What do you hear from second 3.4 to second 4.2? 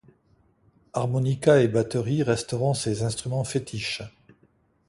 fétiches.